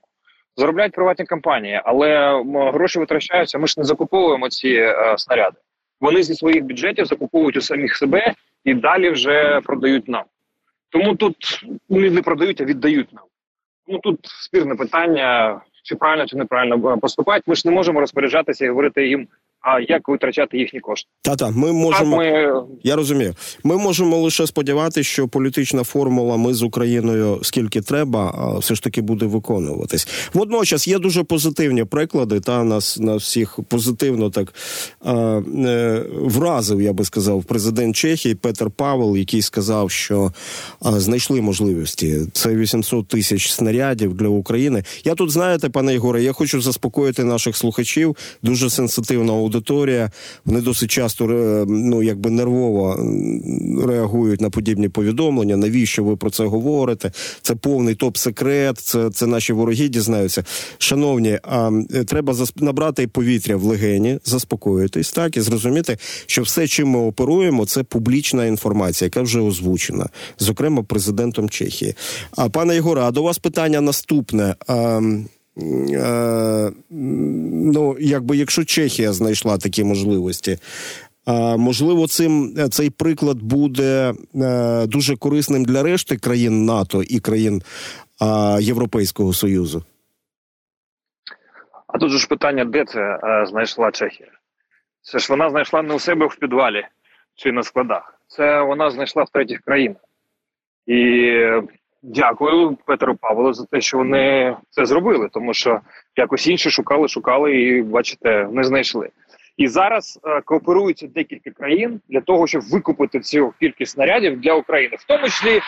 Заробляють 0.57 0.93
приватні 0.93 1.25
компанії, 1.25 1.81
але 1.85 2.43
гроші 2.75 2.99
витрачаються. 2.99 3.59
Ми 3.59 3.67
ж 3.67 3.75
не 3.79 3.85
закуповуємо 3.85 4.49
ці 4.49 4.69
е, 4.69 5.15
снаряди. 5.19 5.57
Вони 6.03 6.23
зі 6.23 6.35
своїх 6.35 6.65
бюджетів 6.65 7.07
закуповують 7.07 7.57
у 7.57 7.61
самих 7.61 7.97
себе 7.97 8.35
і 8.65 8.75
далі 8.75 9.11
вже 9.11 9.61
продають 9.61 10.09
нам. 10.09 10.25
Тому 10.91 11.17
тут 11.17 11.65
не 11.89 12.23
продають, 12.23 12.61
а 12.61 12.65
віддають 12.65 13.13
нам. 13.13 13.25
Ну 13.89 13.99
тут 13.99 14.19
спірне 14.23 14.75
питання, 14.75 15.61
чи 15.83 15.95
правильно, 15.97 16.27
чи 16.27 16.37
неправильно 16.37 16.99
поступають. 16.99 17.47
Ми 17.47 17.55
ж 17.55 17.63
не 17.65 17.75
можемо 17.75 18.01
розпоряджатися 18.01 18.65
і 18.65 18.69
говорити 18.69 19.09
їм 19.09 19.29
а 19.63 19.81
як 19.81 20.09
витрачати 20.09 20.59
їхні 20.59 20.81
кошти. 20.81 21.09
Та 21.23 21.37
та 21.37 21.51
ми 21.51 21.73
можемо 21.73 22.17
ми... 22.17 22.55
я 22.83 22.97
розумію. 22.97 23.35
Ми 23.65 23.77
можемо 23.77 24.17
лише 24.17 24.47
сподіватися, 24.47 25.03
що 25.03 25.29
політична 25.29 25.85
формула 25.85 26.37
ми 26.37 26.55
з 26.55 26.63
Україною 26.63 27.39
скільки 27.43 27.81
треба, 27.81 28.57
все 28.59 28.75
ж 28.75 28.83
таки 28.83 29.01
буде 29.01 29.27
виконуватись. 29.27 30.31
Водночас 30.35 30.89
є 30.89 30.99
дуже 30.99 31.23
позитивні 31.23 31.85
приклади. 31.85 32.41
Та 32.41 32.65
нас 32.65 32.99
на 32.99 33.17
всіх 33.17 33.59
позитивно 33.69 34.31
так 34.31 34.55
е, 35.07 35.13
е, 35.13 36.05
вразив, 36.21 36.83
я 36.83 36.93
би 36.93 37.05
сказав, 37.05 37.45
президент 37.45 37.97
Чехії 37.97 38.35
Петер 38.35 38.71
Павел, 38.71 39.17
який 39.17 39.43
сказав, 39.43 39.91
що 39.91 40.33
е, 40.87 40.91
знайшли 41.01 41.41
можливості. 41.41 42.21
Це 42.33 42.55
800 42.55 43.09
тисяч 43.09 43.51
снарядів 43.51 44.15
для 44.15 44.29
України. 44.29 44.85
Я 45.05 45.15
тут 45.15 45.31
знаєте, 45.31 45.69
пане 45.69 45.95
Ігоре, 45.95 46.23
я 46.23 46.33
хочу 46.33 46.61
заспокоїти 46.61 47.25
наших 47.25 47.57
слухачів. 47.57 48.17
Дуже 48.43 48.71
сенситивно 48.71 49.33
аудиторія. 49.33 49.52
Вони 50.45 50.61
досить 50.61 50.91
часто 50.91 51.25
е, 51.25 51.65
ну 51.69 52.03
якби 52.03 52.31
нервово 52.31 52.97
реагують 53.87 54.41
на 54.41 54.51
подібні 54.51 54.89
повідомлення. 54.89 55.57
Навіщо 55.57 56.05
ви 56.05 56.17
про 56.17 56.31
це 56.31 56.45
говорите? 56.45 57.13
Це 57.43 57.55
повний 57.55 57.95
топ-секрет. 57.95 58.79
Це 58.79 59.11
це 59.11 59.27
наші 59.27 59.53
вороги 59.53 59.89
дізнаються. 59.89 60.45
Шановні, 60.79 61.39
а 61.43 61.71
треба 62.07 62.35
набрати 62.57 63.09
повітря 63.09 63.57
в 63.57 63.63
легені, 63.63 64.19
заспокоїтись 64.25 65.13
так 65.13 65.37
і 65.37 65.41
зрозуміти, 65.41 65.99
що 66.27 66.43
все, 66.43 66.67
чим 66.67 66.89
ми 66.89 66.99
оперуємо, 66.99 67.67
це 67.67 67.83
публічна 67.83 68.47
інформація, 68.47 69.07
яка 69.07 69.23
вже 69.23 69.41
озвучена, 69.41 70.09
зокрема 70.39 70.83
президентом 70.83 71.51
Чехії. 71.51 71.95
А 72.37 72.49
пане 72.49 72.75
Єгоре, 72.75 73.01
а 73.01 73.11
до 73.11 73.23
вас 73.23 73.39
питання 73.39 73.81
наступне. 73.81 74.55
Е, 75.59 76.71
ну, 76.91 77.97
якби 78.01 78.37
якщо 78.37 78.65
Чехія 78.65 79.13
знайшла 79.13 79.59
такі 79.59 79.85
можливості, 79.85 80.59
е, 81.29 81.57
можливо, 81.57 82.07
цим 82.07 82.55
цей 82.71 82.91
приклад 82.91 83.43
буде 83.43 84.15
е, 84.35 84.87
дуже 84.87 85.17
корисним 85.17 85.65
для 85.65 85.83
решти 85.83 86.17
країн 86.17 86.65
НАТО 86.65 87.03
і 87.03 87.21
країн 87.21 87.63
Європейського 88.61 89.33
Союзу. 89.33 89.85
А 91.87 91.99
тут 91.99 92.11
же 92.11 92.19
ж 92.19 92.29
питання, 92.29 92.65
де 92.65 92.85
це 92.85 93.19
знайшла 93.49 93.91
Чехія? 93.91 94.29
Це 95.01 95.19
ж 95.19 95.27
вона 95.31 95.51
знайшла 95.51 95.83
не 95.83 95.95
у 95.95 95.99
себе 95.99 96.27
в 96.27 96.37
підвалі 96.37 96.87
чи 97.35 97.53
на 97.53 97.63
складах. 97.63 98.21
Це 98.27 98.63
вона 98.63 98.91
знайшла 98.91 99.23
в 99.23 99.31
третіх 99.31 99.61
країнах. 99.61 100.03
І 100.87 101.33
Дякую 102.03 102.77
Петру 102.87 103.17
Павлу 103.17 103.53
за 103.53 103.65
те, 103.65 103.81
що 103.81 103.99
вони 103.99 104.57
це 104.71 104.87
зробили, 104.87 105.29
тому 105.33 105.55
що 105.55 105.81
якось 106.17 106.47
інші 106.47 106.71
шукали, 106.71 107.09
шукали 107.09 107.61
і 107.61 107.83
бачите, 107.83 108.49
не 108.53 108.65
знайшли. 108.65 109.09
І 109.57 109.69
зараз 109.69 110.21
е, 110.25 110.41
кооперуються 110.41 111.07
декілька 111.07 111.51
країн 111.51 112.01
для 112.09 112.21
того, 112.21 112.47
щоб 112.47 112.63
викупити 112.63 113.21
цю 113.21 113.55
кількість 113.61 113.93
снарядів 113.93 114.41
для 114.41 114.55
України, 114.55 114.97
в 114.99 115.05
тому 115.05 115.25
числі 115.25 115.61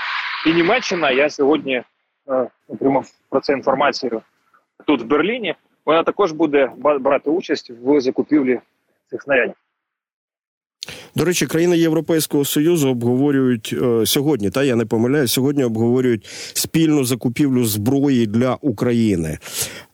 і 0.46 0.52
Німеччина. 0.52 1.10
Я 1.10 1.30
сьогодні 1.30 1.82
е, 2.28 2.46
отримав 2.68 3.06
про 3.30 3.40
це 3.40 3.52
інформацію 3.52 4.22
тут 4.86 5.02
в 5.02 5.06
Берліні. 5.06 5.54
Вона 5.86 6.02
також 6.02 6.32
буде 6.32 6.70
брати 7.00 7.30
участь 7.30 7.70
в 7.70 8.00
закупівлі 8.00 8.60
цих 9.10 9.22
снарядів. 9.22 9.54
До 11.16 11.24
речі, 11.24 11.46
країни 11.46 11.78
Європейського 11.78 12.44
союзу 12.44 12.88
обговорюють 12.88 13.74
е, 13.82 14.06
сьогодні. 14.06 14.50
Та 14.50 14.64
я 14.64 14.76
не 14.76 14.84
помиляю, 14.84 15.28
сьогодні 15.28 15.64
обговорюють 15.64 16.26
спільну 16.54 17.04
закупівлю 17.04 17.64
зброї 17.64 18.26
для 18.26 18.58
України. 18.60 19.38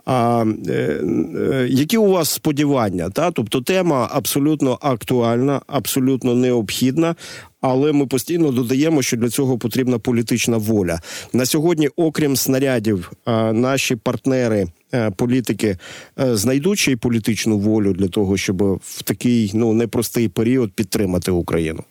А 0.05 0.45
е, 0.69 0.73
е, 0.73 1.67
які 1.71 1.97
у 1.97 2.11
вас 2.11 2.31
сподівання? 2.31 3.11
Та 3.11 3.30
тобто 3.30 3.61
тема 3.61 4.09
абсолютно 4.13 4.78
актуальна, 4.80 5.61
абсолютно 5.67 6.35
необхідна. 6.35 7.15
Але 7.60 7.92
ми 7.92 8.06
постійно 8.06 8.50
додаємо, 8.50 9.02
що 9.02 9.16
для 9.16 9.28
цього 9.28 9.58
потрібна 9.58 9.99
політична 9.99 10.56
воля 10.56 11.00
на 11.32 11.46
сьогодні. 11.46 11.88
Окрім 11.96 12.36
снарядів, 12.36 13.12
наші 13.52 13.96
партнери 13.96 14.66
Е, 14.94 15.10
політики 15.10 15.66
е, 15.68 15.76
знайдуть 16.16 16.78
ще 16.78 16.92
й 16.92 16.96
політичну 16.96 17.58
волю 17.58 17.92
для 17.92 18.08
того, 18.08 18.36
щоб 18.36 18.62
в 18.62 19.02
такий 19.02 19.50
ну 19.54 19.73
непростий 19.73 20.28
період 20.28 20.73
підтримати 20.73 21.30
Україну. 21.30 21.84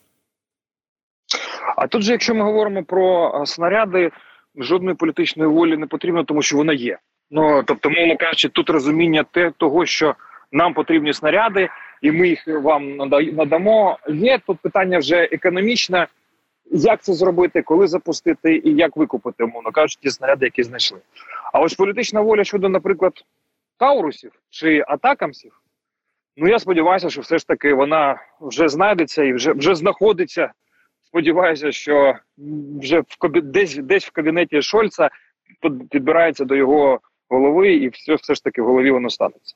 А 1.77 1.87
тут 1.87 2.01
же, 2.01 2.11
якщо 2.11 2.35
ми 2.35 2.43
говоримо 2.43 2.83
про 2.83 3.31
е, 3.41 3.45
снаряди, 3.45 4.11
жодної 4.55 4.95
політичної 4.95 5.49
волі 5.49 5.77
не 5.77 5.87
потрібно, 5.87 6.23
тому 6.23 6.41
що 6.41 6.57
вона 6.57 6.73
є. 6.73 6.97
Ну 7.31 7.63
тобто, 7.65 7.89
мовно 7.89 8.17
кажучи, 8.17 8.49
тут 8.49 8.69
розуміння 8.69 9.25
те, 9.31 9.51
того, 9.57 9.85
що 9.85 10.15
нам 10.51 10.73
потрібні 10.73 11.13
снаряди, 11.13 11.69
і 12.01 12.11
ми 12.11 12.27
їх 12.27 12.47
вам 12.47 12.97
надамо. 13.33 13.97
Є 14.09 14.39
тут 14.47 14.59
питання 14.59 14.99
вже 14.99 15.29
економічне. 15.31 16.07
Як 16.71 17.01
це 17.01 17.13
зробити, 17.13 17.61
коли 17.61 17.87
запустити 17.87 18.61
і 18.65 18.75
як 18.75 18.97
викупити, 18.97 19.43
умовно 19.43 19.71
кажучи, 19.71 19.99
ті 20.01 20.09
снаряди, 20.09 20.45
які 20.45 20.63
знайшли. 20.63 20.99
А 21.53 21.59
ось 21.59 21.73
політична 21.73 22.21
воля 22.21 22.43
щодо, 22.43 22.69
наприклад, 22.69 23.13
таурусів 23.77 24.31
чи 24.49 24.83
атакамсів, 24.87 25.61
ну 26.37 26.47
я 26.47 26.59
сподіваюся, 26.59 27.09
що 27.09 27.21
все 27.21 27.37
ж 27.37 27.47
таки 27.47 27.73
вона 27.73 28.21
вже 28.41 28.69
знайдеться 28.69 29.23
і 29.23 29.33
вже 29.33 29.53
вже 29.53 29.75
знаходиться. 29.75 30.51
Сподіваюся, 31.03 31.71
що 31.71 32.15
вже 32.79 32.99
в 32.99 33.41
десь 33.41 33.75
десь 33.75 34.05
в 34.05 34.11
кабінеті 34.11 34.61
Шольца 34.61 35.09
підбирається 35.89 36.45
до 36.45 36.55
його 36.55 36.99
голови, 37.29 37.73
і 37.73 37.89
все, 37.89 38.15
все 38.15 38.35
ж 38.35 38.43
таки 38.43 38.61
в 38.61 38.65
голові 38.65 38.91
воно 38.91 39.09
станеться. 39.09 39.55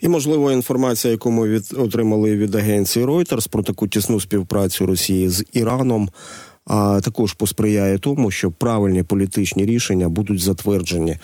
І 0.00 0.08
можливо 0.08 0.52
інформація, 0.52 1.12
яку 1.12 1.30
ми 1.30 1.48
від 1.48 1.74
отримали 1.78 2.36
від 2.36 2.54
агенції 2.54 3.06
Reuters 3.06 3.48
про 3.48 3.62
таку 3.62 3.88
тісну 3.88 4.20
співпрацю 4.20 4.86
Росії 4.86 5.28
з 5.28 5.44
Іраном 5.52 6.08
а 6.68 7.00
також 7.00 7.32
посприяє 7.32 7.98
тому, 7.98 8.30
що 8.30 8.50
правильні 8.50 9.02
політичні 9.02 9.66
рішення 9.66 10.08
будуть 10.08 10.40
затверджені 10.40 11.16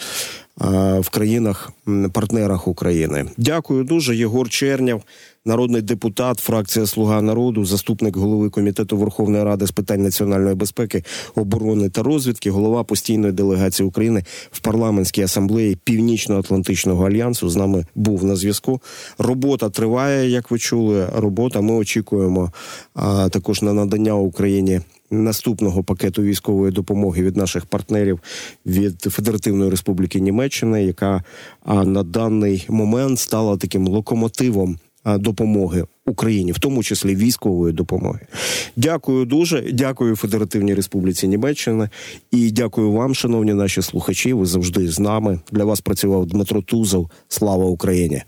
в 1.00 1.08
країнах 1.10 1.72
партнерах 2.12 2.68
України. 2.68 3.24
Дякую 3.36 3.84
дуже. 3.84 4.16
Єгор 4.16 4.48
Черняв, 4.48 5.02
народний 5.46 5.82
депутат, 5.82 6.38
фракція 6.38 6.86
Слуга 6.86 7.22
народу, 7.22 7.64
заступник 7.64 8.16
голови 8.16 8.50
комітету 8.50 8.96
Верховної 8.96 9.44
Ради 9.44 9.66
з 9.66 9.70
питань 9.70 10.02
національної 10.02 10.54
безпеки, 10.54 11.04
оборони 11.34 11.88
та 11.88 12.02
розвідки, 12.02 12.50
голова 12.50 12.84
постійної 12.84 13.32
делегації 13.32 13.88
України 13.88 14.24
в 14.52 14.60
парламентській 14.60 15.22
асамблеї 15.22 15.76
Північно-Атлантичного 15.84 17.06
альянсу. 17.06 17.48
З 17.48 17.56
нами 17.56 17.86
був 17.94 18.24
на 18.24 18.36
зв'язку. 18.36 18.80
Робота 19.18 19.70
триває, 19.70 20.30
як 20.30 20.50
ви 20.50 20.58
чули. 20.58 21.08
Робота 21.16 21.60
ми 21.60 21.74
очікуємо 21.74 22.52
а, 22.94 23.28
також 23.28 23.62
на 23.62 23.72
надання 23.72 24.14
Україні 24.14 24.80
наступного 25.10 25.82
пакету 25.82 26.22
військової 26.22 26.72
допомоги 26.72 27.22
від 27.22 27.36
наших 27.36 27.66
партнерів 27.66 28.20
від 28.66 29.00
Федеративної 29.00 29.70
Республіки 29.70 30.20
Німеччина, 30.20 30.78
яка 30.78 31.24
на 31.66 32.02
даний 32.02 32.66
момент 32.68 33.18
стала 33.18 33.56
таким 33.56 33.88
локомотивом. 33.88 34.78
Допомоги 35.06 35.84
Україні, 36.06 36.52
в 36.52 36.58
тому 36.58 36.82
числі 36.82 37.16
військової 37.16 37.74
допомоги, 37.74 38.20
дякую 38.76 39.24
дуже. 39.24 39.60
Дякую 39.72 40.16
Федеративній 40.16 40.74
Республіці 40.74 41.28
Німеччина 41.28 41.90
і 42.30 42.50
дякую 42.50 42.92
вам, 42.92 43.14
шановні 43.14 43.54
наші 43.54 43.82
слухачі. 43.82 44.32
Ви 44.32 44.46
завжди 44.46 44.88
з 44.88 44.98
нами. 44.98 45.40
Для 45.52 45.64
вас 45.64 45.80
працював 45.80 46.26
Дмитро 46.26 46.62
Тузов. 46.62 47.10
Слава 47.28 47.64
Україні. 47.64 48.22